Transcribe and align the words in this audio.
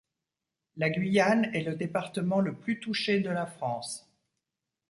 La 0.77 0.89
Guyane 0.89 1.51
est 1.53 1.61
le 1.61 1.75
département 1.75 2.39
le 2.39 2.55
plus 2.55 2.79
touché 2.79 3.19
de 3.19 3.29
la 3.29 3.45
France. 3.45 4.09